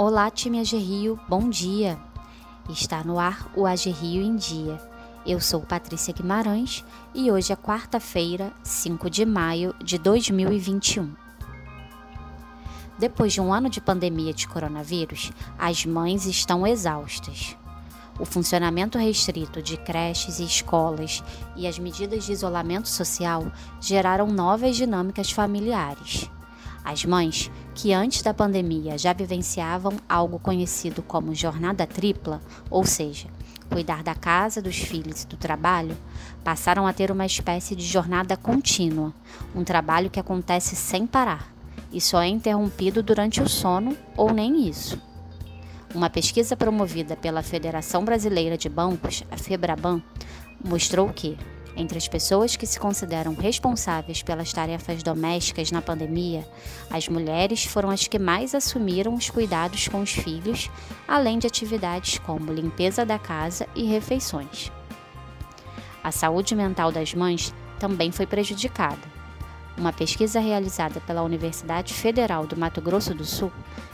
[0.00, 1.98] Olá, time AG Rio, bom dia!
[2.70, 4.80] Está no ar o AG Rio em Dia.
[5.26, 11.12] Eu sou Patrícia Guimarães e hoje é quarta-feira, 5 de maio de 2021.
[12.96, 17.56] Depois de um ano de pandemia de coronavírus, as mães estão exaustas.
[18.20, 21.24] O funcionamento restrito de creches e escolas
[21.56, 26.30] e as medidas de isolamento social geraram novas dinâmicas familiares.
[26.84, 33.28] As mães, que antes da pandemia já vivenciavam algo conhecido como jornada tripla, ou seja,
[33.70, 35.96] cuidar da casa, dos filhos e do trabalho,
[36.42, 39.14] passaram a ter uma espécie de jornada contínua,
[39.54, 41.54] um trabalho que acontece sem parar
[41.92, 45.00] e só é interrompido durante o sono ou nem isso.
[45.94, 50.02] Uma pesquisa promovida pela Federação Brasileira de Bancos, a FEBRABAN,
[50.64, 51.38] mostrou que,
[51.78, 56.44] entre as pessoas que se consideram responsáveis pelas tarefas domésticas na pandemia,
[56.90, 60.68] as mulheres foram as que mais assumiram os cuidados com os filhos,
[61.06, 64.72] além de atividades como limpeza da casa e refeições.
[66.02, 69.18] A saúde mental das mães também foi prejudicada.
[69.76, 73.52] Uma pesquisa realizada pela Universidade Federal do Mato Grosso do Sul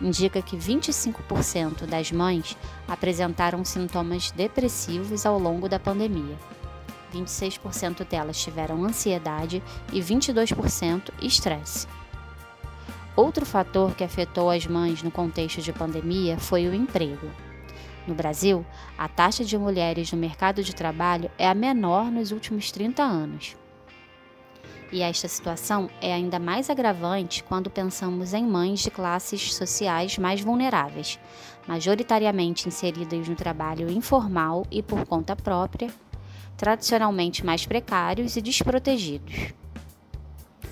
[0.00, 2.56] indica que 25% das mães
[2.88, 6.38] apresentaram sintomas depressivos ao longo da pandemia.
[7.16, 11.86] 26% delas tiveram ansiedade e 22% estresse.
[13.16, 17.30] Outro fator que afetou as mães no contexto de pandemia foi o emprego.
[18.06, 18.64] No Brasil,
[18.96, 23.56] a taxa de mulheres no mercado de trabalho é a menor nos últimos 30 anos.
[24.92, 30.40] E esta situação é ainda mais agravante quando pensamos em mães de classes sociais mais
[30.40, 31.18] vulneráveis,
[31.66, 35.92] majoritariamente inseridas no trabalho informal e por conta própria,
[36.56, 39.52] tradicionalmente mais precários e desprotegidos.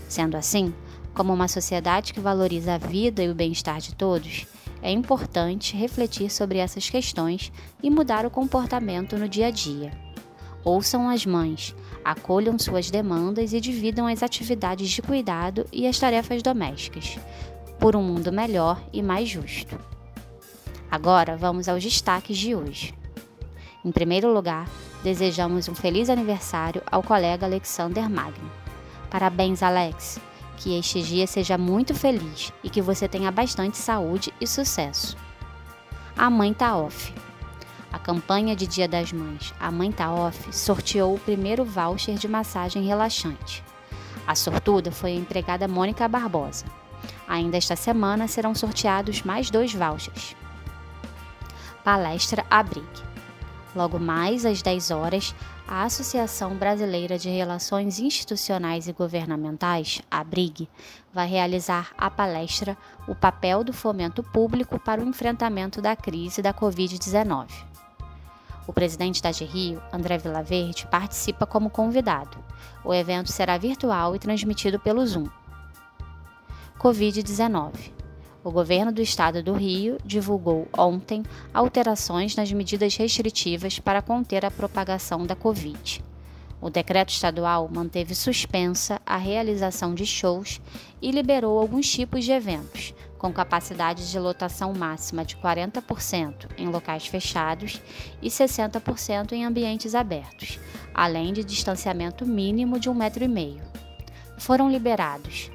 [0.09, 0.73] Sendo assim,
[1.15, 4.47] como uma sociedade que valoriza a vida e o bem-estar de todos,
[4.83, 7.51] é importante refletir sobre essas questões
[7.83, 9.93] e mudar o comportamento no dia a dia.
[10.63, 16.43] Ouçam as mães, acolham suas demandas e dividam as atividades de cuidado e as tarefas
[16.43, 17.19] domésticas,
[17.79, 19.79] por um mundo melhor e mais justo.
[20.91, 22.95] Agora vamos aos destaques de hoje.
[23.85, 24.69] Em primeiro lugar,
[25.05, 28.51] desejamos um feliz aniversário ao colega Alexander Magno.
[29.11, 30.19] Parabéns, Alex!
[30.57, 35.15] Que este dia seja muito feliz e que você tenha bastante saúde e sucesso.
[36.17, 37.13] A mãe tá off.
[37.93, 42.27] A campanha de Dia das Mães A Mãe Tá Off sorteou o primeiro voucher de
[42.27, 43.63] massagem relaxante.
[44.27, 46.65] A sortuda foi a empregada Mônica Barbosa.
[47.29, 50.35] Ainda esta semana serão sorteados mais dois vouchers.
[51.85, 53.14] Palestra Abrigue.
[53.75, 55.35] Logo mais às 10 horas,
[55.67, 60.69] a Associação Brasileira de Relações Institucionais e Governamentais, ABRIG,
[61.13, 62.77] vai realizar a palestra
[63.09, 67.49] O papel do fomento público para o enfrentamento da crise da Covid-19.
[68.67, 72.39] O presidente da GRIO, André Vilaverde, participa como convidado.
[72.85, 75.27] O evento será virtual e transmitido pelo Zoom.
[76.79, 78.04] Covid-19
[78.45, 81.23] o governo do estado do Rio divulgou ontem
[81.53, 86.05] alterações nas medidas restritivas para conter a propagação da Covid.
[86.61, 90.61] O decreto estadual manteve suspensa a realização de shows
[91.01, 97.07] e liberou alguns tipos de eventos, com capacidade de lotação máxima de 40% em locais
[97.07, 97.81] fechados
[98.21, 100.59] e 60% em ambientes abertos,
[100.95, 103.63] além de distanciamento mínimo de um metro e meio.
[104.37, 105.51] Foram liberados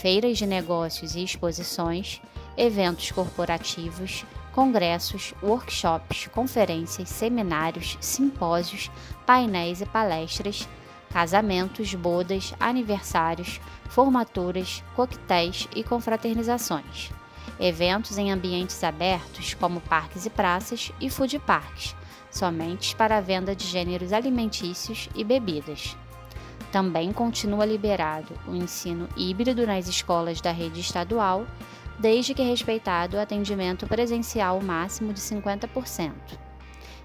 [0.00, 2.22] feiras de negócios e exposições,
[2.56, 8.90] eventos corporativos, congressos, workshops, conferências, seminários, simpósios,
[9.26, 10.66] painéis e palestras,
[11.12, 13.60] casamentos, bodas, aniversários,
[13.90, 17.10] formaturas, coquetéis e confraternizações.
[17.58, 21.94] Eventos em ambientes abertos, como parques e praças, e food parks,
[22.30, 25.94] somente para a venda de gêneros alimentícios e bebidas.
[26.72, 31.46] Também continua liberado o ensino híbrido nas escolas da rede estadual,
[31.98, 36.12] desde que respeitado o atendimento presencial máximo de 50%.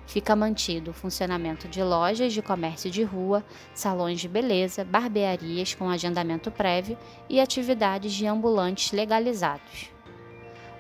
[0.06, 5.90] Fica mantido o funcionamento de lojas de comércio de rua, salões de beleza, barbearias com
[5.90, 6.98] agendamento prévio
[7.28, 9.90] e atividades de ambulantes legalizados.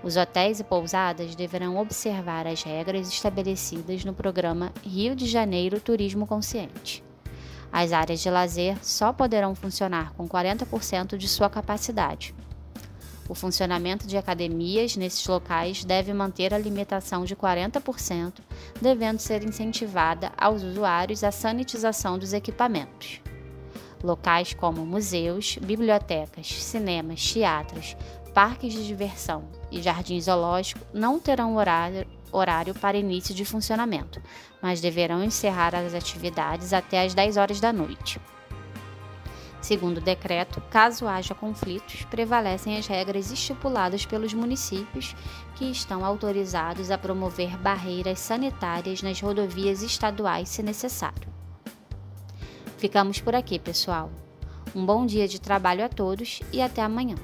[0.03, 6.27] Os hotéis e pousadas deverão observar as regras estabelecidas no programa Rio de Janeiro Turismo
[6.27, 7.04] Consciente.
[7.77, 12.33] As áreas de lazer só poderão funcionar com 40% de sua capacidade.
[13.27, 18.35] O funcionamento de academias nesses locais deve manter a limitação de 40%,
[18.81, 23.19] devendo ser incentivada aos usuários a sanitização dos equipamentos.
[24.01, 27.97] Locais como museus, bibliotecas, cinemas, teatros,
[28.33, 34.21] parques de diversão e jardins zoológicos não terão horário, horário para início de funcionamento,
[34.61, 38.19] mas deverão encerrar as atividades até às 10 horas da noite.
[39.65, 45.15] Segundo o decreto, caso haja conflitos, prevalecem as regras estipuladas pelos municípios
[45.55, 51.33] que estão autorizados a promover barreiras sanitárias nas rodovias estaduais se necessário.
[52.77, 54.11] Ficamos por aqui, pessoal.
[54.75, 57.15] Um bom dia de trabalho a todos e até amanhã.